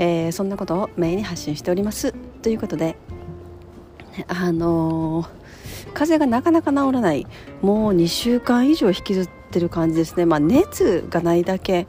[0.00, 2.96] えー、そんなことをメインに発信しておりますということで
[4.28, 5.26] あのー、
[5.92, 7.26] 風邪がなかなか治らない
[7.60, 11.86] もう2週間以上引きずってる感じですね、まあ、熱がないだけ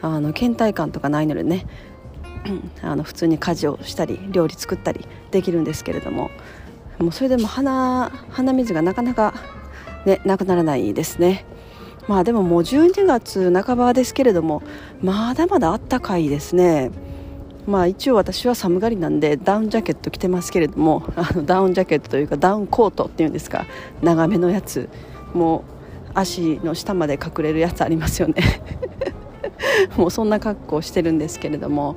[0.00, 1.66] あの倦怠感とかないのでね
[2.80, 6.30] あの普通に家事をしたり料理作ったりできるんですけれども
[6.98, 9.34] もうそれでも鼻鼻水がなかなか、
[10.06, 11.44] ね、なくならないですね。
[12.08, 14.62] まあでももう12月半ばですけれども
[15.00, 16.90] まだまだあったかいですね。
[17.66, 23.66] まあ一応私は寒がりなんでダウンジャケット着てますけれども あのダウンジャケットというかダウンコートっていうんですか
[24.02, 24.88] 長めのやつ
[25.32, 25.62] もう
[26.14, 28.34] 足の下まで隠れるやつありますよね。
[29.96, 31.96] もうそんな格好してるんですけれども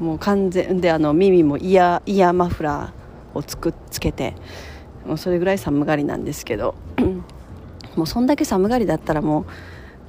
[0.00, 4.34] もう完全であの耳もイヤイヤーマフラーをつくつけて
[5.06, 6.74] もうそれぐらい寒がりなんですけど
[7.96, 9.44] もうそんだけ寒がりだったらもう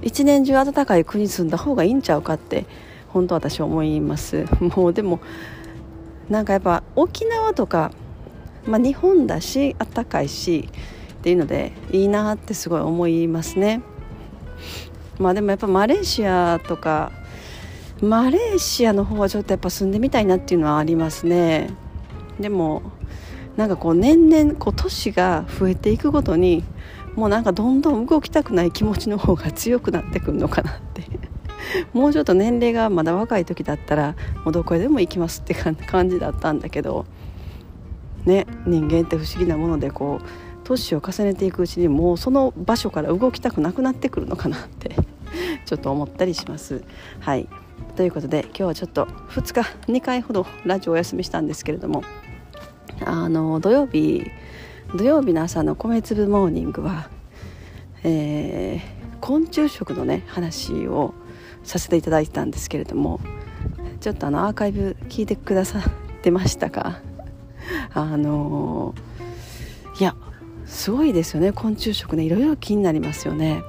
[0.02, 2.66] 一年中暖かい国住んだ方がいいんちゃうかって
[3.10, 4.46] 本当私思います。
[4.76, 5.20] もうでも
[6.30, 7.92] なんかやっぱ沖縄とか、
[8.66, 10.70] まあ、日本だしあったかいし
[11.20, 13.82] っていうのでいいなってすごい思いますね。
[15.20, 17.12] まあでもやっぱマレーシアとか
[18.02, 21.70] マレーシアの方はちょっとやっぱ住んでみたいなっていうのはありますね。
[22.40, 22.82] でも
[23.58, 26.64] なんかこう年々こう都市が増えていくごとに
[27.16, 31.19] もうなんかどんどん動きたくない気持ちの方が強くなってくるのかなって。
[31.94, 37.06] もうちょっと年齢がまだ若い時だったらもうどこへでも行きますって感じだったんだけど
[38.26, 40.26] ね人間って不思議なものでこう
[40.64, 44.96] 年を重ねていくうちにもうその場所から動きたくなくなってくるのかなって
[45.66, 46.84] ちょっと思ったりします。
[47.20, 47.48] はい
[47.96, 52.04] ということで今日はちょっと2日2回ほどラジオお休みしたんですけれども
[53.06, 54.30] あの土曜日
[54.96, 57.10] 土曜日の朝の米粒モーニングは、
[58.04, 61.14] えー、昆虫食のね話を
[61.64, 63.20] させていただいたんですけれども
[64.02, 65.84] ちょっとあのアーカイブ聞いてくださっ
[66.22, 67.00] てましたか？
[67.94, 68.96] あの
[70.00, 70.16] いや
[70.66, 71.52] すごいですよね。
[71.52, 73.62] 昆虫食ねいろいろ気になりますよね。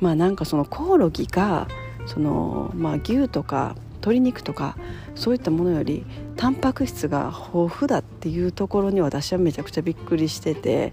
[0.00, 1.66] まあなんかそのコオロギが
[2.06, 4.76] その、まあ、牛とか鶏肉とか
[5.14, 6.04] そういったものより
[6.36, 10.92] タンパク質が豊富だっていうところに私はめちゃくちゃびっくりしてて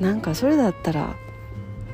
[0.00, 1.16] なんかそれだったら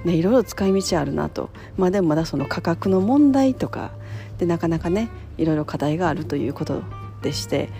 [0.04, 3.90] ね、いろいろ使い道あるなと、まあ、でもまだその価格の問題とか
[4.38, 6.82] でなかなかねいろいろ課題があるということ
[7.22, 7.70] でして、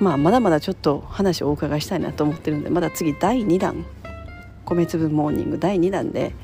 [0.00, 3.86] まあ、まだまだちょっと話をお伺いしたいなと思ってるんでまだ次第2弾
[4.64, 6.34] 米粒モーニング第2弾で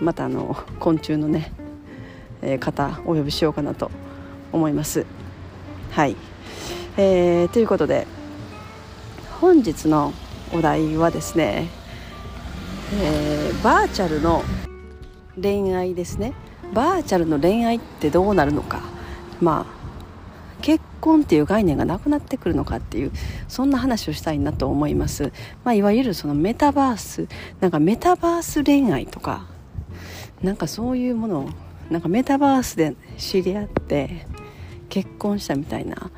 [0.00, 1.52] またあの昆虫のね、
[2.40, 3.90] えー、方お呼びしようかなと
[4.52, 5.06] 思います。
[5.92, 6.16] はい、
[6.96, 8.06] えー、ということで
[9.40, 10.12] 本日の
[10.52, 11.68] お題はですね
[12.94, 14.42] えー、バーチャルの
[15.40, 16.34] 恋愛ですね。
[16.72, 18.80] バーチャルの恋愛ってどうなるのか。
[19.40, 19.82] まあ
[20.62, 23.12] 結婚っていう概念がなくなってくるのかっていう
[23.48, 25.32] そんな話をしたいなと思います、
[25.64, 27.26] まあ、いわゆるそのメタバース
[27.60, 29.46] なんかメタバース恋愛とか
[30.40, 31.48] なんかそういうものを
[31.90, 34.26] なんかメタバースで知り合って
[34.88, 36.10] 結婚したみたいな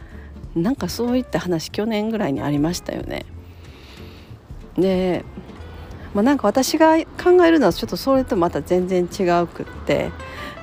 [0.55, 3.25] なんかそういった話去年ぐらいにありましたよね。
[4.77, 5.25] で
[6.15, 10.11] まあ、なんか私が考えるのはちょっとそれとまた全然違うくって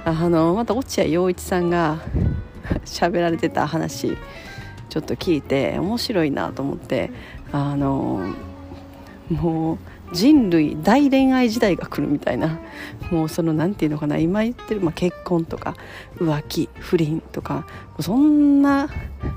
[0.06, 2.00] あのまた落合陽一さんが
[2.85, 4.17] 喋られてた話
[4.89, 7.12] ちょっと聞いて面白いなと思って
[7.51, 8.34] あの
[9.29, 9.78] もう
[10.13, 12.59] 人類大恋愛時代が来るみたいな
[13.12, 15.75] もうその何て言うのかな今言ってる、まあ、結婚とか
[16.18, 17.65] 浮気不倫とか
[18.00, 18.89] そんな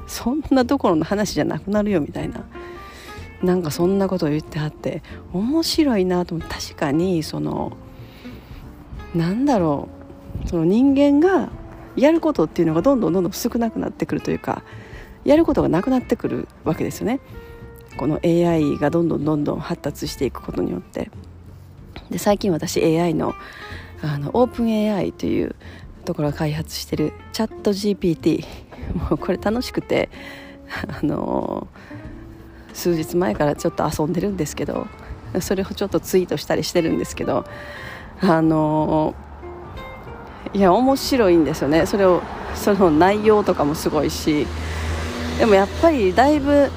[0.07, 2.45] そんなところの話じゃなくなるよみたいな
[3.45, 5.03] なんかそんなこと言ってはって
[5.33, 7.77] 面白いなと思って確かにその
[9.15, 9.89] なんだろ
[10.45, 11.51] うその人間が
[11.97, 14.65] やることっていうのがどんどんどんどん少なくなってくるというか
[15.25, 17.21] やることがなくなってくるわけですよね。
[17.97, 21.11] この AI がどんどんどんどん発達していくことによって。
[22.11, 23.35] で最近私 AI の
[24.03, 25.55] あのオープン AI という
[26.05, 28.45] ところが開発してるチャット GPT
[28.95, 30.11] もうこれ楽しくて
[31.01, 31.94] あのー
[32.75, 34.87] 数日前からちょっと遊んでるんですけど
[35.41, 37.45] それをちょっとツイートしたりしてるんですけど
[38.21, 39.15] あの
[40.53, 41.87] いや面白いんですよね。
[41.87, 42.23] それを
[42.55, 44.47] その内容とかもすごいし
[45.39, 46.71] でもやっぱりだいぶ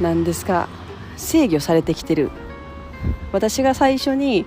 [0.00, 0.68] 何ですか
[1.16, 2.30] 制御されてきてる。
[3.32, 4.46] 私が最初に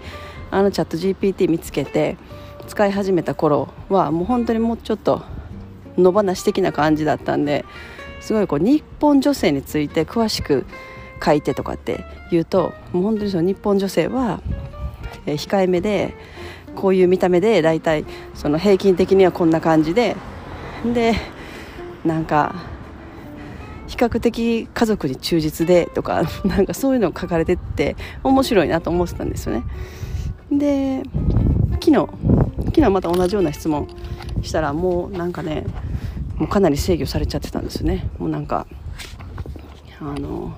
[0.52, 2.18] あのチャット GPT 見つけて
[2.68, 5.22] 使い始めた頃はもう本当にもうちょっと
[5.98, 7.66] 野放し的な感じだったんで
[8.24, 10.66] すごいこう日本女性について詳しく
[11.24, 14.42] 書いてとかって言うともう本当にその日本女性は、
[15.25, 16.14] え控えめで
[16.74, 20.16] こういう見た目で大体その平均的にはこんな感じで。
[20.94, 21.14] で
[22.04, 22.56] なんか
[23.88, 29.64] 比較的家族に忠実でとか なんかそういうのを書かれてって面白いなと思ってたんですよね。
[30.52, 31.04] で
[31.74, 32.08] 昨日
[32.66, 33.88] 昨日また同じような質問
[34.42, 35.66] したらもうなんかね
[36.44, 38.10] もうかなり制御されちゃってたんですね。
[38.19, 38.68] もうなんか
[40.01, 40.54] あの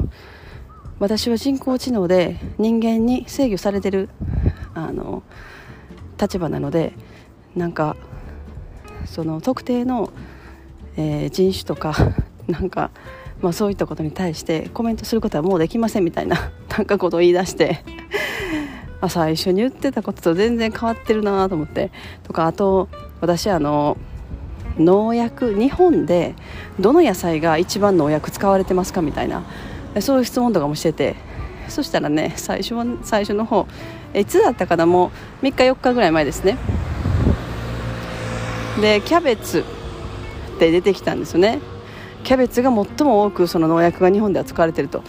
[0.97, 4.09] 私は人工知能で人間に制御されてる
[4.73, 5.21] あの
[6.19, 6.93] 立場なので
[7.55, 7.95] なんか
[9.05, 10.11] その特定の、
[10.97, 11.93] えー、人種とか
[12.49, 12.89] なんか、
[13.39, 17.83] まあ、そういったことに対してコメントすることはもうできませんみたいな なんかことを言い出して
[19.01, 21.91] あ最初に言ってたことと全然変わってるなと思って
[22.23, 22.89] とかあと
[23.21, 23.97] 私あの
[24.77, 26.36] 農薬日本で
[26.80, 29.44] どの野菜が一番農薬使われてますかみたいな。
[30.01, 31.16] そういう質問とかもしてて。
[31.68, 33.66] そしたらね最初は最初の方
[34.13, 35.12] いつだったかなも
[35.42, 36.57] う3日4日ぐらい前ですね。
[38.81, 39.63] でキャベツ
[40.56, 41.60] って出てきたんですよね。
[42.24, 45.04] キャベツが最も多くその農薬が日本では使われてると。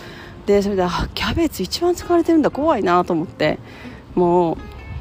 [0.46, 3.58] でそれであキャベツ一番使われてるんだ怖いなと思って。
[4.14, 4.56] もう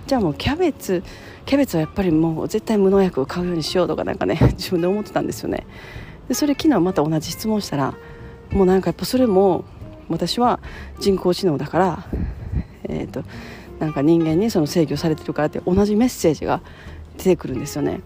[0.08, 1.04] じゃあもうキャベツ
[1.46, 5.66] キャベツはやっぱりもう絶対無農薬を買うようにしようとかなんかね 自分で思ってたんですよね。
[6.28, 7.94] でそれ昨日また同じ質問したら
[8.52, 9.64] もうなんかやっぱそれも
[10.10, 10.60] 私は
[11.00, 12.06] 人工知能だから
[12.86, 13.24] えっ、ー、と
[13.80, 16.62] なんか人間にその制御されてるからって同じメッセージが
[17.18, 18.02] 出てくるんですよね。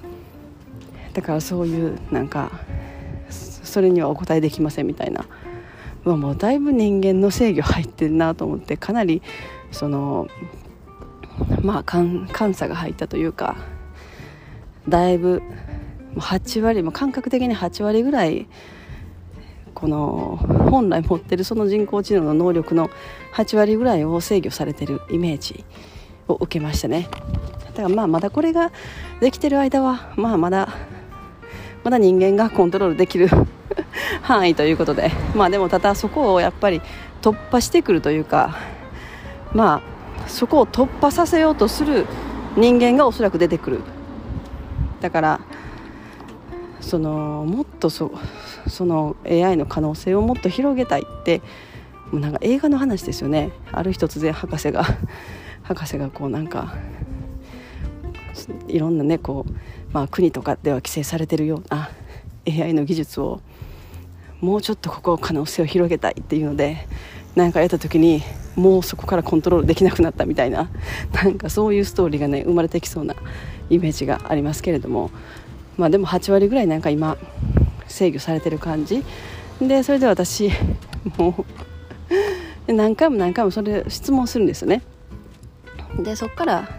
[1.13, 2.51] だからそういうなんか
[3.29, 5.25] それにはお答えできませんみたいな。
[6.05, 9.21] もうだいぶ人間の制御入ってるなと思ってかなり
[9.71, 10.27] その
[11.61, 13.55] まあ監査が入ったというか
[14.87, 15.41] だいぶ
[16.15, 18.47] 8割も感覚的に8割ぐらい
[19.73, 20.37] この
[20.71, 22.89] 本来持ってるその人工知能の能力の
[23.33, 25.63] 8割ぐらいを制御されてるイメージ
[26.27, 27.07] を受けましたね。
[27.65, 28.71] だからまあまだこれが
[29.21, 30.75] できてる間はまあまだ
[31.83, 33.29] まだ人間がコントロールできる
[34.21, 36.81] 範囲ということでまあでもただそこをやっぱり
[37.21, 38.57] 突破してくるというか
[39.53, 39.98] まあ
[40.29, 42.05] そこを突破させようとする
[42.55, 43.81] 人間がおそらく出てくる。
[45.01, 45.39] だから
[46.81, 48.11] そのもっとそ
[48.67, 51.41] その AI の可能性をもっと広げたいって
[52.11, 53.51] もうなんか映画の話ですよね。
[53.71, 54.85] ある日突然博士が
[55.63, 56.75] 博士がこうなんか
[58.67, 59.53] いろんなねこう、
[59.91, 61.89] まあ、国とかでは規制されてるような
[62.47, 63.41] AI の技術を
[64.41, 66.87] もうちょっとここ可能性を広げたいっていうので
[67.35, 68.23] 何かやった時に
[68.59, 70.69] もうそこからコントロールできなくなったみたいな
[71.13, 73.15] なんかそういうストーリーがね生まれてきそうな
[73.69, 75.11] イメージがありますけれども
[75.77, 77.17] まあでも8割ぐらいなんか今
[77.87, 79.03] 制御されてる感じ。
[79.61, 80.51] でそれで私
[81.17, 81.45] も
[82.67, 84.81] う何回も何回もそれ質問するんですよね。
[85.97, 86.69] でそっから、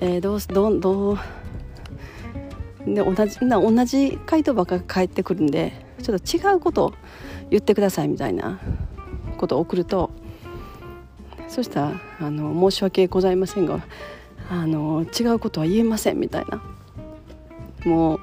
[0.00, 1.18] えー、どうどうどう
[2.86, 6.92] で同じな同じ回答ばっか返ってくるんでちょっと違うことを
[7.50, 8.58] 言ってくださいみたいな
[9.36, 10.10] ことを送ると
[11.48, 13.80] そしたらあの「申し訳ございませんが
[14.50, 16.62] あの違うことは言えません」みたいな。
[17.84, 18.20] もう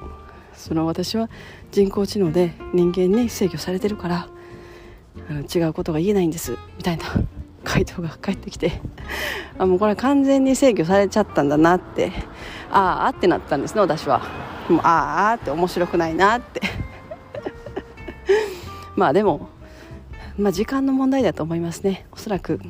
[0.54, 1.28] その私は
[1.72, 4.28] 人工知能で人間に制御されてるから
[5.28, 7.04] あの違うことが言えないんですみたいな
[7.64, 8.80] 回答が返ってきて
[9.58, 12.12] あもうこれ完全に制御されちゃったんだなって
[12.70, 14.22] ああってなったんですね私は。
[14.68, 16.60] もうああって面白くないなって。
[18.96, 19.48] まあでも、
[20.38, 22.06] まあ、時間の問題だと思いますね。
[22.12, 22.60] おそらく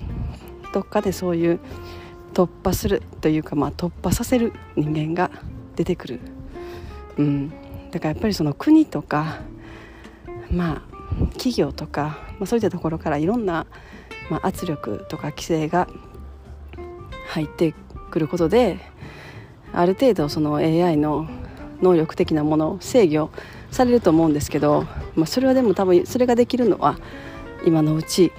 [0.74, 1.60] どっかでそういう
[2.32, 5.30] 突破するというか、まあ、突破させる人間が
[5.76, 6.20] 出てくる、
[7.16, 7.50] うん、
[7.92, 9.38] だからやっぱりその国とか
[10.50, 10.94] まあ
[11.34, 13.66] 企業とか、まあ、そういったところからいろんな、
[14.30, 15.86] まあ、圧力とか規制が
[17.28, 17.72] 入って
[18.10, 18.80] くることで
[19.72, 21.28] ある程度その AI の
[21.82, 23.30] 能力的なものを制御
[23.70, 26.98] されると思うんですけど、まあ、それはでも多分それができるのは
[27.64, 28.32] 今のうち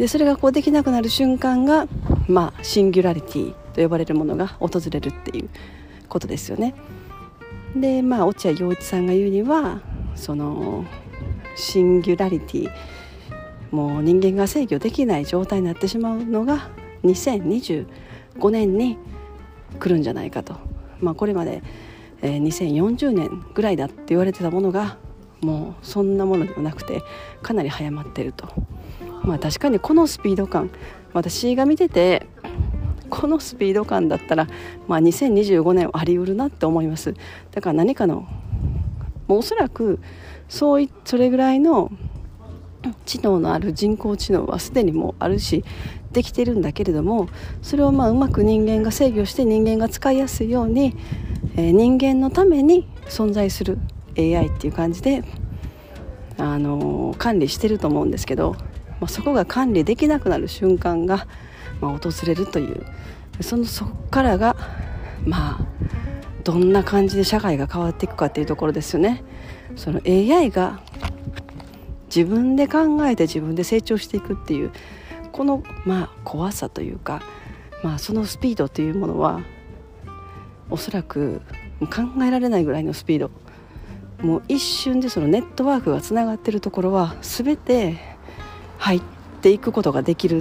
[0.00, 1.86] でそれがこうできなくなる瞬間が、
[2.26, 5.50] まあ、シンギュラリティと呼ばれるものが訪れるっていう
[6.08, 6.74] ことですよね。
[7.76, 9.82] でまあ落合陽一さんが言うには
[10.14, 10.86] その
[11.54, 12.70] シンギュラリティ
[13.70, 16.70] もう人間が制御できない状態になってしまうのが
[17.04, 18.96] 2025年に
[19.78, 20.54] 来るんじゃないかと、
[21.00, 21.62] まあ、これまで、
[22.22, 24.96] えー、2040年ぐらいだって言われてたものが
[25.42, 27.02] もうそんなものではなくて
[27.42, 28.48] かなり早まってると
[29.24, 30.70] まあ確かにこのスピード感
[31.12, 32.26] 私が見てて
[33.10, 34.46] このスピード感だったら、
[34.86, 37.14] まあ、2025年ありうるなって思います。
[37.50, 38.26] だから何かの
[39.26, 40.00] もうおそらく
[40.48, 41.90] そういそれぐらいの
[43.04, 45.64] 知能のある人工知能はすでにもうあるし
[46.12, 47.28] できてるんだけれども
[47.62, 50.96] それをまあうまく人間が制御して人間が使いやすいように、
[51.56, 53.78] えー、人間のために存在する
[54.16, 55.22] AI っていう感じで、
[56.36, 58.56] あのー、管理してると思うんですけど、
[59.00, 61.26] まあ、そこが管理できなくなる瞬間が、
[61.80, 62.84] まあ、訪れるという
[63.40, 64.56] そのそこからが
[65.24, 65.66] まあ
[66.44, 69.22] どんな感じで社会が変わっていくかっていうところですよね。
[69.76, 70.80] その AI が
[72.14, 74.72] 自分で考えて自分で成長していくっていう
[75.32, 77.22] このまあ怖さというか、
[77.84, 79.40] まあ、そのスピードというものは
[80.70, 81.40] おそらく
[81.80, 83.30] 考えられないぐらいのスピード
[84.22, 88.09] もう一瞬でそのネットワークがつながってるところは全て
[88.80, 89.02] 入っ
[89.42, 90.38] ていくことができる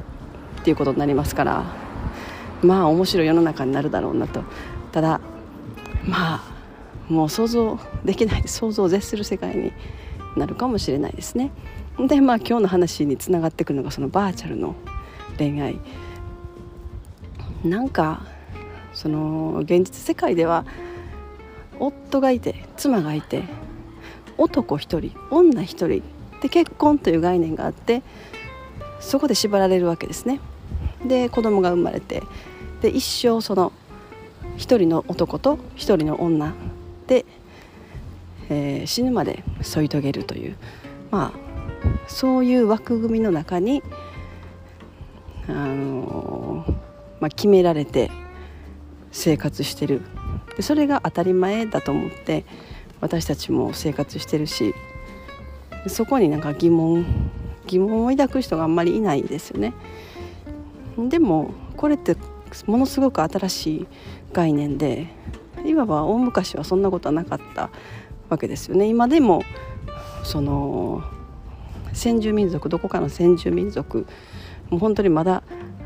[0.62, 1.65] っていうことになりますから
[2.63, 4.43] まあ面白い世の中になるだろうなと
[4.91, 5.22] ただ
[6.05, 6.43] まあ
[7.10, 9.74] もう想像できない想像を絶する世界に
[10.38, 11.51] なるかもしれないですね。
[12.00, 14.75] でまあ今日の話につながってくるのがそのバーチャルの
[15.38, 15.79] 恋愛
[17.63, 18.25] なんか
[18.93, 20.65] その現実世界では
[21.77, 23.43] 夫がいて妻がいて
[24.38, 26.03] 男1人女1人
[26.41, 28.01] で結婚という概念があって
[29.00, 30.39] そこで縛られるわけですね。
[31.05, 32.24] で子供が生まれて
[32.81, 33.72] で一生その
[34.58, 36.53] 1人の男と1人の女
[37.08, 37.25] で、
[38.50, 40.58] えー、死ぬまで添い遂げるという
[41.12, 41.50] まあ
[42.08, 43.84] そういう枠組みの中に、
[45.48, 46.65] あの
[47.19, 48.12] まあ、決められて
[49.12, 50.01] 生活してる。
[50.58, 52.43] でそれが当たり前だと思って
[53.00, 54.74] 私たちも生活してるし
[55.88, 57.06] そこになんか疑問
[57.68, 59.74] 疑問を抱く人があんまりいないですよね。
[60.98, 62.18] でもこれって
[62.66, 63.88] ものすごく新しい
[64.34, 65.08] 概念で
[65.64, 67.70] いわば大昔はそんなことはなかった
[68.28, 68.88] わけですよね。
[68.88, 69.44] 今でも
[70.24, 71.04] その
[71.94, 74.06] 先住民族どこかの先住民族
[74.70, 75.44] もう本当にまだ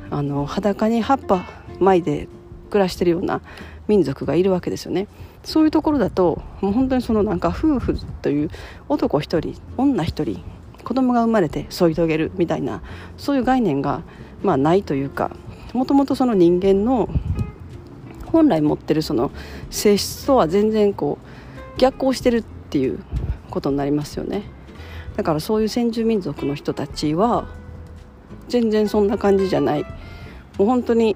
[0.10, 1.46] あの裸に葉っぱ
[1.80, 2.28] 巻いて
[2.70, 3.42] 暮らしてるような
[3.88, 5.08] 民族がいるわけですよね
[5.44, 8.50] そういうところだともう本当にそのなんか夫婦という
[8.88, 10.42] 男一人女一人
[10.84, 12.82] 子供が生まれて添い遂げるみたいな
[13.18, 14.04] そういう概念が
[14.42, 15.32] まあないというか
[15.74, 17.10] もともとその人間の
[18.26, 19.32] 本来持ってるその
[19.70, 23.00] 性質とは全然こう逆行してるっていう
[23.50, 24.44] ことになりますよね。
[25.16, 27.48] だからそういう先住民族の人たちは
[28.48, 29.84] 全然そんな感じじゃない
[30.58, 31.16] もう本当に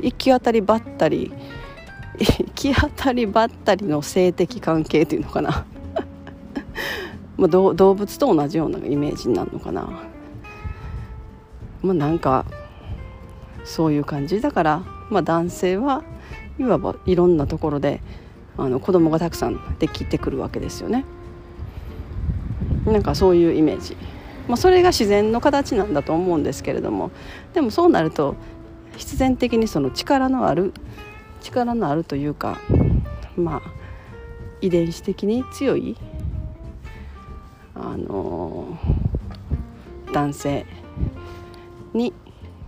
[0.00, 1.32] 行き当たりばったり
[2.18, 5.64] 行き当たりばったりの性的関係っていうのかな。
[7.36, 9.88] まあ動物と同じようなイメージになるのかな。
[11.82, 12.44] まあなんか
[13.64, 14.40] そういう感じ。
[14.40, 16.02] だから、まあ、男性は
[16.58, 18.00] いわばいろんなところで
[18.56, 21.04] あの子供がたくさんできてくるわけですよね。
[22.86, 23.96] なんかそういうイメージ、
[24.48, 27.10] まあ、それが自然の形なんだと思うんですけれども。
[27.54, 28.34] でもそうなると
[28.96, 30.72] 必然的にその力のある
[31.42, 32.58] 力のあるというか
[33.36, 33.62] まあ
[34.60, 35.96] 遺伝子的に強い
[37.74, 38.78] あの
[40.12, 40.66] 男性
[41.94, 42.12] に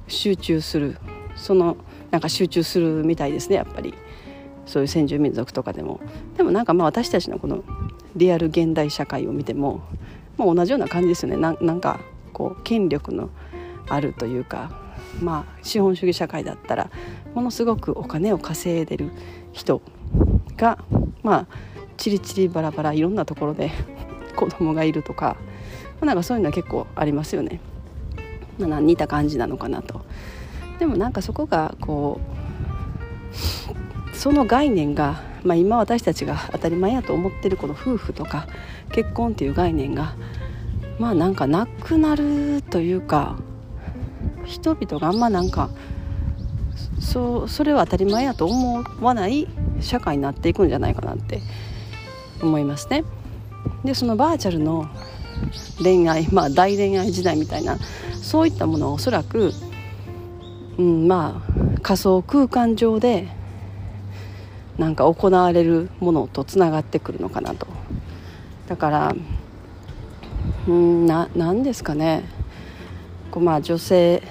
[0.09, 0.97] 集中する
[1.37, 1.76] その
[2.11, 3.95] なんか集中するみたいですねやっぱり。
[4.66, 6.00] そういう先住民族とかでも。
[6.37, 7.62] でもなんかまあ私たちのこの
[8.16, 9.83] リアル現代社会を見ても
[10.37, 11.37] もう同じような感じですよね。
[11.37, 12.00] なんか
[12.33, 13.31] こう権力の
[13.88, 14.71] あるというか
[15.21, 16.90] まあ資本主義社会だったら
[17.35, 19.11] ものすごくお金を稼いでる
[19.52, 19.83] 人
[20.56, 20.78] が
[21.23, 21.47] まあ
[21.97, 23.71] チリチリバラバラいろんなところで
[24.37, 25.37] 子供がいるとか
[26.00, 27.61] なんかそういうのは結構ありますよね。
[28.59, 30.02] まあ、似た感じなのかなと。
[30.78, 32.21] でもなんかそこがこ
[34.12, 38.47] うその概念がまあ、今私たちが当たり前やと思ってるこの夫婦とか
[38.92, 40.14] 結婚っていう概念が
[40.99, 43.37] まあなんかなくなるというか
[44.44, 45.70] 人々があんまなんか
[47.00, 49.46] そそれは当たり前やと思わない
[49.80, 51.40] 社会になっていくんじゃないかなって
[52.42, 53.04] 思いますね。
[53.84, 54.88] でそのバーチャルの
[55.82, 57.78] 恋愛まあ大恋愛時代みたいな
[58.22, 59.52] そういったものはおそらく、
[60.78, 63.28] うん、まあ仮想空間上で
[64.78, 67.66] なんか行われるものとつながってくるのかなと
[68.66, 69.14] だから
[70.66, 72.24] うんななんですかね
[73.35, 74.23] こうまあ女性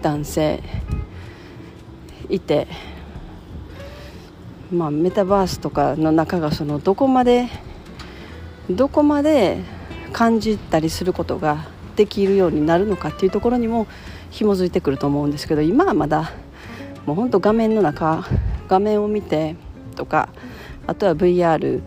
[0.00, 0.62] 男性
[2.30, 2.66] いて
[4.72, 7.50] まあメタバースとかの中がそのどこまで
[8.70, 9.58] どこまで
[10.14, 13.86] 感じたりすることができるようになるのかっていうところにも
[14.30, 16.32] 紐づいてくると思うんですけど今はまだ
[17.04, 18.26] もうほんと画面の中
[18.66, 19.56] 画面を見て
[19.94, 20.30] とか
[20.86, 21.82] あとは VR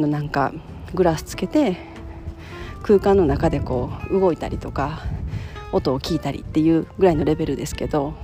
[0.00, 0.52] のなんか
[0.92, 1.76] グラスつけて
[2.82, 5.04] 空間の中でこう動いたりとか
[5.72, 8.14] 音を聞いたりっていうぐらいのレベルですけど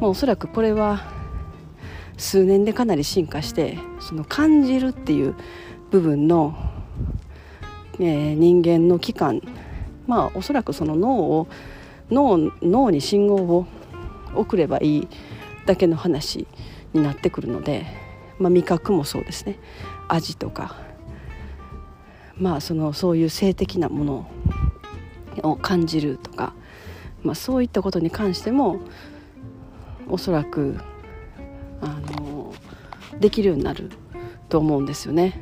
[0.00, 1.02] もうおそらくこれは
[2.16, 5.34] 数年でかなり進化してその感じるっていう
[5.90, 6.56] 部分の、
[8.00, 9.42] えー、人間の器官
[10.06, 11.48] まあおそらくその脳を
[12.10, 13.66] 脳脳に信号を
[14.34, 15.08] 送ればいい
[15.66, 16.46] だけの話
[16.92, 17.86] になってくるので、
[18.38, 19.58] まあ、味覚もそうですね。
[20.08, 20.76] 味とか
[22.36, 24.30] まあそのそういう性的なもの
[25.42, 26.52] を感じるとか、
[27.22, 28.80] まあ、そういったことに関しても
[30.08, 30.78] おそらく
[31.80, 32.54] あの
[33.20, 33.90] できるようになる
[34.48, 35.40] と思うんですよね。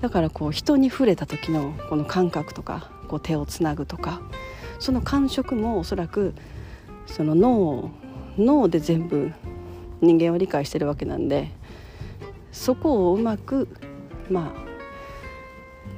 [0.00, 4.20] だからこう人に触れた時のこの感覚とかこう手をつなぐとか
[4.80, 6.34] その感触もおそらく
[7.06, 7.90] その脳
[8.36, 9.32] 脳で全部
[10.00, 11.50] 人間は理解してるわけなんで
[12.50, 13.68] そこをうまく
[14.28, 14.62] まあ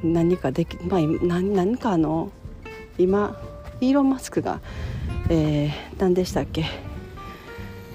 [0.03, 2.31] 何かできまあ何何かの
[2.99, 3.37] 今
[3.81, 4.61] イーロン・マスクが、
[5.29, 6.65] えー、何でしたっけ、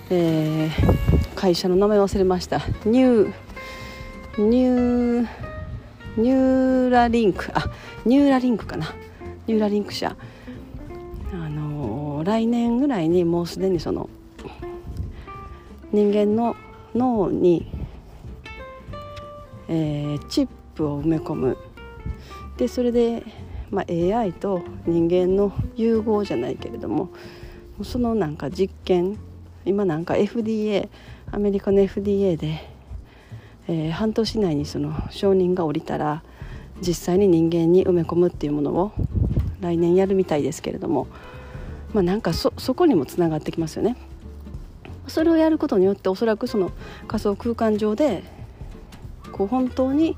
[0.10, 2.60] えー、会社の名前忘れました。
[2.86, 5.28] ニューニュー
[6.18, 7.72] ニューラリンクあ
[8.06, 8.94] ニューラリンクかな？
[9.48, 10.16] ニューラリンク社。
[11.32, 14.10] あのー、来年ぐらいにもうすでにその
[15.92, 16.56] 人間の
[16.94, 17.72] 脳に、
[19.68, 21.58] えー、チップを埋め込む。
[22.58, 23.24] でそれで、
[23.72, 27.10] まあ、AI と人間の融合じゃないけれども
[27.84, 29.18] そのなんか実験
[29.66, 30.90] 今なんか FDA
[31.32, 32.62] アメリカの FDA で、
[33.68, 36.24] えー、半年内にその承認が下りたら
[36.82, 38.92] 実際に人間に埋め込むっていうものを
[39.60, 41.08] 来年やるみたいですけれども、
[41.94, 43.98] まあ、なんかそそこにもつながってきますよね。
[45.08, 46.72] それをやることによっておそらくその
[47.08, 48.24] 仮想空間上で
[49.32, 50.16] こう本当に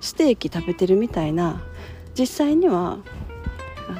[0.00, 1.62] ステーキ食べてるみたいな
[2.18, 2.98] 実際には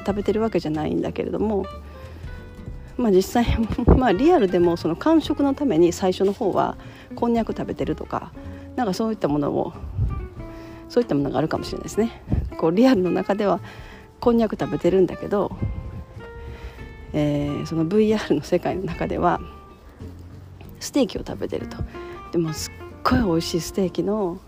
[0.04, 1.64] 食べてるわけじゃないんだけれども、
[2.96, 3.46] まあ、実際
[3.96, 6.76] まあリアルでもその感触のために最初の方は
[7.14, 8.33] こんにゃく食べてるとか
[8.74, 9.72] なんかそういったものを
[10.88, 12.22] そういったものがあるかもしれないですね。
[12.57, 13.61] こうリアルの中では
[14.20, 15.52] こんにゃく食べてるんだけど、
[17.12, 19.40] えー、その VR の世界の中では
[20.81, 21.76] ステーキを食べてると
[22.33, 22.72] でもすっ
[23.04, 24.38] ごい美味しいステーキの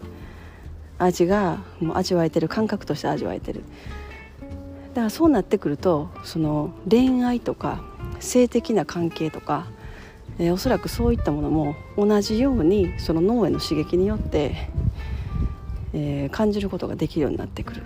[1.01, 3.63] 味がもう味わえてる感覚として味わえてる。
[4.91, 7.83] だからそうなってくるとその恋愛とか
[8.19, 9.67] 性的な関係とか、
[10.39, 14.69] えー、おそらくそういったものも同じようにその脳への刺激によって、
[15.93, 17.83] えー、感じることができるようになってくる。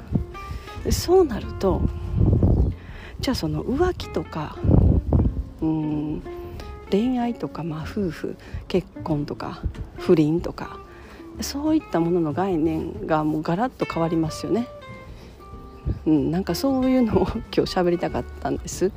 [0.93, 1.83] そうなると
[3.21, 4.57] じゃあその浮気とか
[5.63, 6.23] うん
[6.91, 8.37] 恋愛とか、まあ、夫婦
[8.69, 9.63] 結婚とか
[9.97, 10.79] 不倫とか
[11.41, 14.69] そういったものの概念がもうガラッと変わりますよね。
[16.07, 18.93] うん、なんかそういうのを今日喋りたかったんです。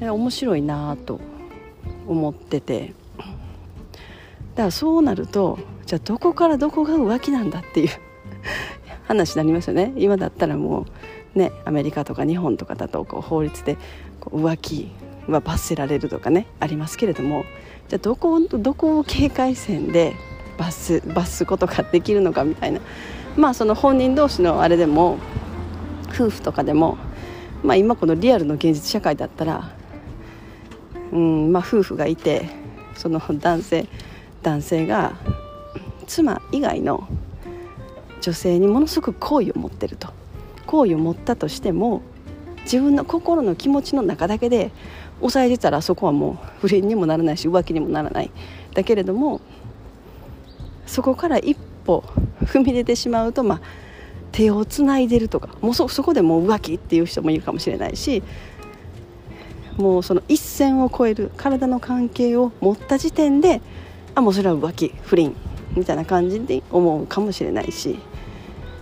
[0.00, 1.20] 面白いなと
[2.06, 2.94] 思ってて
[4.54, 7.88] だからそうなるとじゃあどこからどこが浮気なんだっていう
[9.06, 10.86] 話になりますよね今だったらも
[11.34, 13.76] うねアメリカとか日本とかだとこう法律で
[14.20, 14.90] こう浮気
[15.28, 17.44] は罰せられるとかねありますけれども
[17.88, 20.14] じゃあどこどこを警戒線で
[20.56, 22.80] 罰す罰すことができるのかみたいな。
[23.36, 25.18] まあその本人同士のあれでも
[26.12, 26.96] 夫婦とかでも、
[27.62, 29.72] まあ、今このリアルの現実社会だったら、
[31.12, 32.48] うんまあ、夫婦がいて
[32.94, 33.86] その男性
[34.42, 35.14] 男性が
[36.06, 37.08] 妻以外の
[38.20, 40.08] 女性にものすごく好意を持ってると。
[40.66, 42.00] 好意を持ったとしても
[42.64, 44.70] 自分の心の気持ちの中だけで
[45.20, 48.30] 抑えてたらそこはもう不倫にもならないし浮気にもならない。
[48.72, 49.40] だけれども
[50.86, 52.04] そこから一歩
[52.44, 53.60] 踏み出てしまうと、まあ、
[54.32, 58.22] 手をつないでるとかもうそそこでもう浮気っていう人もいるかもしれないし
[59.76, 63.60] もうその一線を越える体の関係を持った時点で
[64.14, 65.34] あもうそれは浮気不倫
[65.76, 67.98] みたいな感じで思うかもしれないし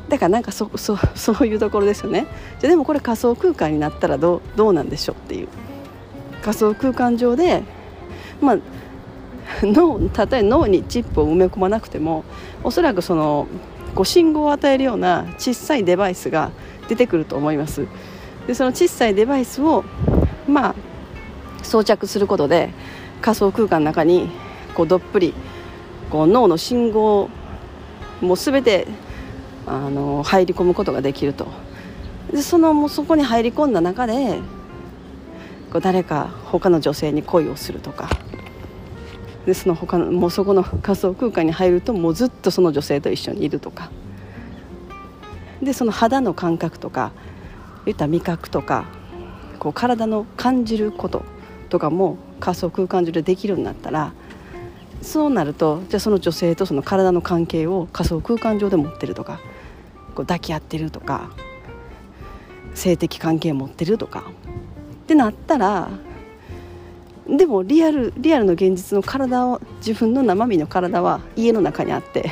[0.08, 2.26] だからなんかそそそういうところですよね。
[2.60, 5.48] じゃでもこれ仮想空間になったらどうどうなんでしょうっていう。
[6.42, 7.62] 仮想空間上で
[8.42, 8.58] まあ
[9.62, 12.24] 脳たとえ脳にチップを埋め込まなくても
[12.64, 13.46] おそらくその
[13.94, 16.50] こう信号を与えるような小さいデバイスが
[16.88, 17.86] 出てくると思います。
[18.46, 19.84] でその小さいデバイスを
[20.48, 20.74] まあ
[21.62, 22.70] 装着することで
[23.20, 24.30] 仮想空間の中に
[24.74, 25.34] こうどっぷり
[26.10, 27.28] こう脳の信号
[28.20, 28.86] もう全て
[29.66, 31.46] あの入り込むことができると。
[32.32, 34.38] でそのもうそこに入り込んだ中で
[35.70, 38.08] こう誰か他の女性に恋をするとか
[39.46, 43.90] でその他のもうそこの仮想空間に入るともうずっとその女性と一緒にいるとか。
[45.62, 47.12] でその肌の感覚とか
[47.84, 48.84] 言った味覚とか
[49.60, 51.22] こう体の感じること
[51.68, 54.12] とかも仮想空間上でできるようになったら
[55.02, 59.38] そうなるとじゃあその女性とその体の関係を仮想空間上で持ってるとか
[60.16, 61.30] こう抱き合ってるとか
[62.74, 64.24] 性的関係持ってるとか。
[65.02, 65.90] ってなったら
[67.28, 72.28] でもリアルリアルの現実の体を自分の生身の体は家の中にあって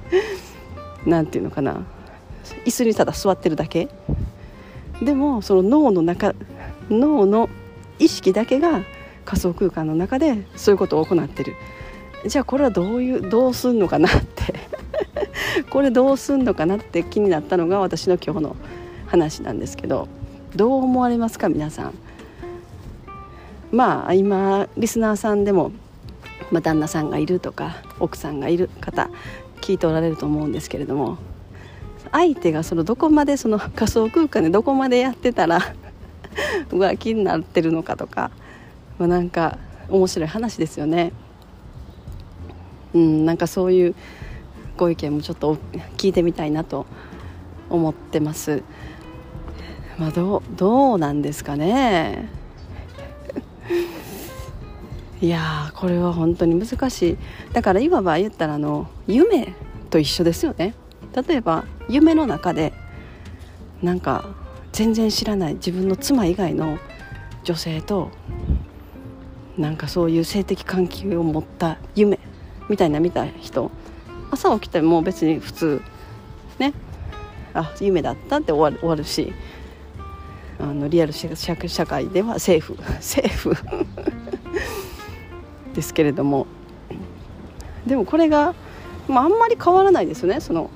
[1.06, 1.84] なんていうのかな。
[2.66, 3.88] 椅子にただ座ってるだけ。
[5.02, 6.34] でもその脳の中
[6.90, 7.48] 脳の
[7.98, 8.82] 意識だけが
[9.24, 11.54] 仮想空間の中でそういうことを行ってる。
[12.26, 14.54] じゃあこれはどういうどうすんのかなって。
[15.70, 18.56] これどうすんのかなって気になったのが私の今日の
[19.06, 20.08] 話なんですけど
[20.56, 21.94] どう思われますか皆さん。
[23.74, 25.72] まあ今リスナーさんでも、
[26.52, 29.10] まあ、旦那さんがいるとか奥さんがいる方
[29.60, 31.18] 聞いておられると思うんですけれども
[32.12, 35.60] 相手がそのどこまでその仮想空間でどこまでやってたら
[36.70, 38.30] 浮気になってるのかとか、
[38.98, 39.58] まあ、なんか
[39.88, 41.12] 面白い話ですよね。
[42.94, 43.94] うん、なんかそういう
[44.76, 45.58] ご意見もちょっと
[45.96, 46.86] 聞いてみたいなと
[47.68, 48.62] 思ってます。
[49.98, 52.28] まあ、どどうなんですかね。
[55.24, 57.16] いやこれは本当に難しい。
[57.54, 59.54] だからいわば言ったらあの夢
[59.88, 60.74] と一緒ですよね。
[61.26, 62.74] 例えば夢の中で
[63.80, 64.28] なんか
[64.72, 66.76] 全然知らない自分の妻以外の
[67.42, 68.10] 女性と
[69.56, 72.18] なんかそういう性的関係を持った夢
[72.68, 73.70] みたいな見た人。
[74.30, 75.80] 朝起きても別に普通
[76.58, 76.74] ね。
[77.54, 79.32] あ夢だったって終わる終わるし。
[80.60, 81.26] あのリアル社
[81.86, 83.56] 会ではセーフセーフ。
[85.74, 86.46] ですけれども
[87.86, 88.54] でもこれが、
[89.08, 90.40] まあ、んまり変わらないですよね。
[90.40, 90.70] その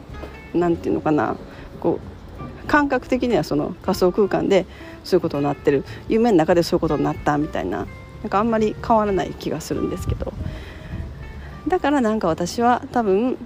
[0.55, 1.37] なんていうのかな。
[1.81, 4.67] こう感覚的にはその仮想空間で
[5.05, 5.85] そういうことになってる。
[6.09, 7.87] 夢の中でそういうことになったみたいな。
[8.23, 10.33] なんかあんまり変わらない気がするんですけど。
[11.67, 13.37] だからなんか私は多分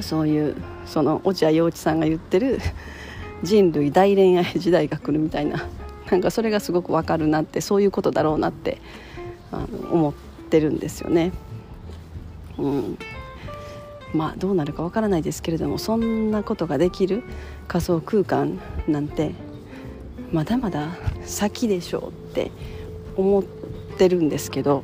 [0.00, 2.58] そういうその落合陽一さんが言ってる
[3.42, 5.68] 人類大恋愛時代が来るみたいな。
[6.10, 8.78] なんかそれがすごくわかるなってそういうことだろうなって
[9.52, 10.12] あの思っ
[10.50, 11.32] てるんですよね。
[12.58, 12.98] うん、
[14.12, 17.22] まあどうなるかわからないですけれどもそんなことができる
[17.68, 19.32] 仮想空間なんて
[20.32, 20.88] まだまだ
[21.24, 22.50] 先でしょうって
[23.16, 24.82] 思ってるんですけど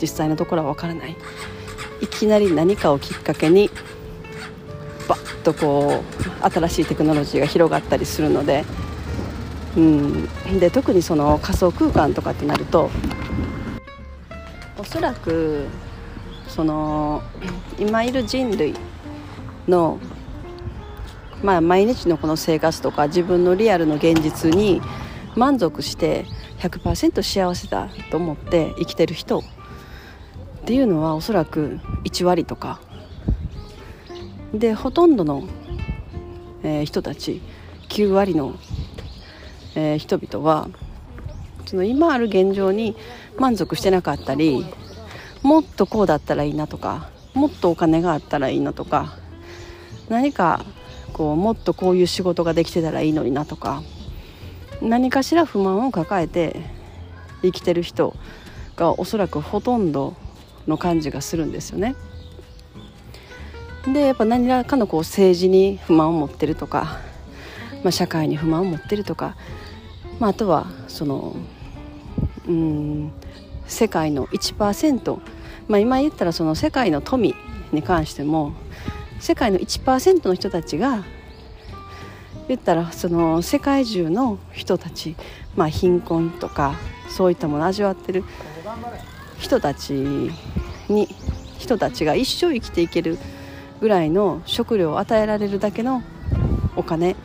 [0.00, 1.16] 実際のところはわからない
[2.00, 3.70] いきなり何かをきっかけに
[5.08, 6.02] バッとこ
[6.42, 8.64] う新しいテクノロジーが広がったりするので,、
[9.76, 10.28] うん、
[10.58, 12.90] で特にその仮想空間とかってなると
[14.78, 15.66] おそらく
[16.48, 17.22] その
[17.78, 18.74] 今いる人類
[19.68, 20.00] の、
[21.42, 24.82] まあ、毎日のこの生活とか自分のリアルの現実に
[25.36, 26.26] 満足して
[26.58, 29.42] 100%幸せだと思って生きてる人っ
[30.64, 32.80] ていうのはおそらく1割とか。
[34.52, 35.44] でほとんどの、
[36.64, 37.40] えー、人たち
[37.88, 38.54] 9割の、
[39.74, 40.68] えー、人々は
[41.66, 42.96] その今ある現状に
[43.38, 44.64] 満足してなかったり
[45.42, 49.16] もっとこうだったらいいなとかもっとお金があったらいいなとか
[50.08, 50.64] 何か
[51.12, 53.82] こうもっとこういう仕事ができてたらいいのになとか
[54.82, 56.60] 何かしら不満を抱えて
[57.42, 58.14] 生きてる人
[58.76, 60.16] がおそらくほとんど
[60.66, 61.94] の感じがするんですよね。
[63.92, 66.98] でやっぱ何らかのこう政治に不満を持ってるとか、
[67.82, 69.36] まあ、社会に不満を持ってるとか、
[70.20, 71.34] まあ、あとはその
[72.46, 73.12] うん
[73.66, 75.18] 世界の1%、
[75.68, 77.34] まあ、今言ったらその世界の富
[77.72, 78.52] に関しても
[79.18, 81.04] 世界の1%の人たちが
[82.48, 85.14] 言ったらその世界中の人たち、
[85.56, 86.74] まあ、貧困とか
[87.08, 88.24] そういったものを味わってる
[89.38, 91.08] 人たちに
[91.58, 93.18] 人たちが一生生きていける
[93.80, 96.02] ぐらいの食料を与えられるだけの
[96.76, 97.16] お金。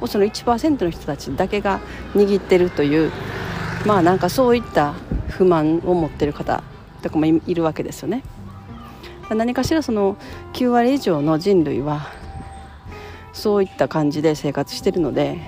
[0.00, 1.80] をその1%の人たちだけが
[2.14, 3.10] 握ってるという
[3.86, 4.94] まあなんかそういった
[5.28, 6.62] 不満を持ってる方
[7.02, 8.22] とかもいるわけですよね。
[9.30, 10.16] 何かしらその
[10.54, 12.08] 9割以上の人類は
[13.32, 15.38] そういった感じで生活してるので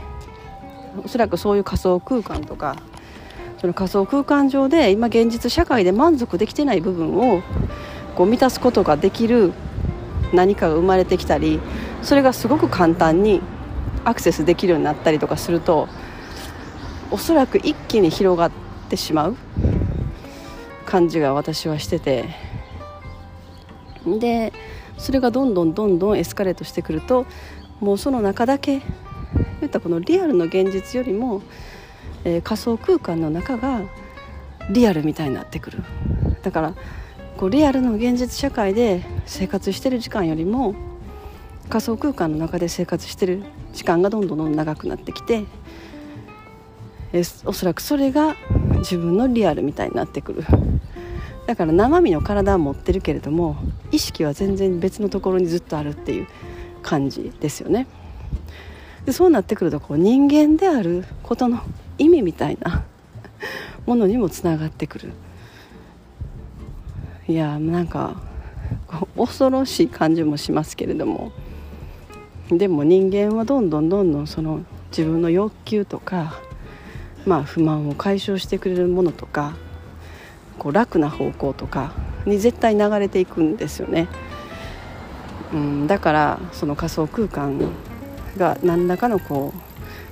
[1.04, 2.76] おそらくそういう仮想空間とか
[3.60, 7.42] その仮想空間上で今現実社会で満足できてない部分を
[8.14, 9.52] こう満たすことができる
[10.32, 11.60] 何かが生まれてきたり
[12.02, 13.40] それがすごく簡単に
[14.04, 15.88] アクセスできるようになったりとかすると
[17.10, 18.50] おそらく一気に広がっ
[18.88, 19.36] てしまう
[20.86, 22.52] 感じが私はしてて。
[24.04, 24.52] で
[24.98, 27.26] それがどんどんどんどんエスカレートしてくると
[27.80, 28.82] もうその中だけ
[29.60, 31.42] 言ったこのリアルの現実よりも、
[32.24, 33.82] えー、仮想空間の中が
[34.70, 35.82] リアルみたいになってくる。
[36.42, 36.74] だから
[37.36, 40.74] こうリアルの現実社会で生活してる時間よりも
[41.72, 45.44] 仮想空間の中で生活してる時間がどんどんどん長くなってきて
[47.14, 48.36] えおそらくそれが
[48.80, 50.44] 自分のリアルみたいになってくる。
[51.46, 53.56] だから生身の体は持ってるけれども
[53.90, 56.26] 意識は全然別のところにずっとあるっていう
[56.82, 57.86] 感じですよね。
[59.06, 61.60] でそうなってくるとこう人間であることの
[61.96, 62.84] 意味みたいな
[63.86, 65.12] ものにもつながってくる。
[67.28, 68.20] いやなんか
[69.16, 71.32] 恐ろしい感じもしますけれども。
[72.50, 76.34] でも人間はどんどんどんどんその自分の欲求とか、
[77.24, 79.54] まあ、不満を解消してくれるものとか
[80.58, 81.92] こう楽な方向とか
[82.26, 84.08] に絶対流れていくんですよね。
[85.52, 87.58] うん、だからその仮想空間
[88.36, 89.52] が何らかのこ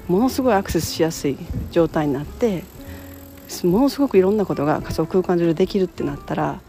[0.09, 1.39] うものすごいアクセスしやすい
[1.71, 2.65] 状態になって
[3.65, 6.61] ものすごくいろんなことが仮想空間上でできるってなったら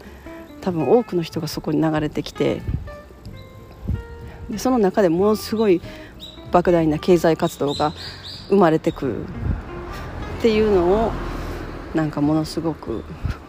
[0.60, 2.62] 多分多くの人がそこに流れてきて
[4.52, 5.80] でその中でものすごい
[6.52, 7.92] 莫大な経済活動が
[8.48, 9.24] 生まれてくる
[10.38, 11.12] っていうのを
[11.94, 13.02] なんかものすごく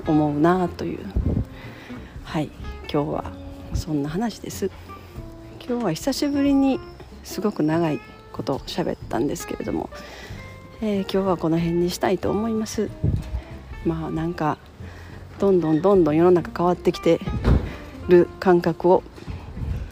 [0.08, 1.00] 思うなという。
[2.24, 2.50] はい
[2.92, 3.26] 今日は
[3.74, 4.72] そんな話です。
[5.60, 6.80] 今日は久しぶりに
[7.24, 8.00] すごく長い
[8.32, 9.90] こと喋ったんですけれども、
[10.82, 12.90] えー、今日はこの辺にしたいと思います。
[13.86, 14.58] まあなんか
[15.40, 17.20] どんどんどんどん世の中変わってきて
[18.08, 19.04] る感覚を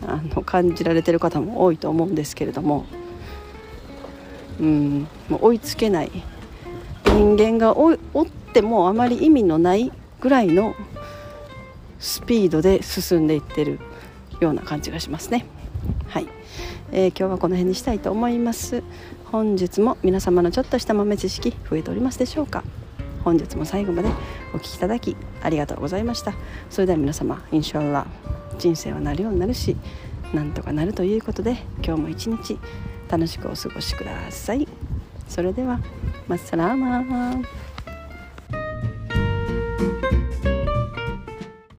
[0.08, 2.86] あの感じられてる方も多いと思うんですけれども
[4.60, 6.12] うんもう追いつけない
[7.06, 7.98] 人間が追っ
[8.54, 10.76] てもあまり意味のないぐらいの
[12.00, 13.80] スピードで進んでいってる
[14.40, 15.46] ような感じがしますね。
[16.08, 16.28] はい、
[16.92, 18.84] えー、今日はこの辺にしたいと思います。
[19.32, 22.64] 本日も皆様のちょっとした豆知識増えておりますでしょうか。
[23.24, 24.10] 本日も最後まで
[24.54, 26.34] お聴きいただきありがとうございました。
[26.70, 28.08] それでは皆様、インシャアラ
[28.58, 29.76] 人生はなるようになるし、
[30.34, 32.58] なんとかなるということで今日も一日
[33.10, 34.68] 楽しくお過ごしください。
[35.28, 35.80] それでは
[36.28, 37.46] マッサラーマー